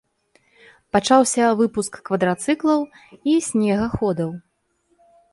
[0.95, 2.81] Пачаўся выпуск квадрацыклаў
[3.33, 4.31] і снегаходаў.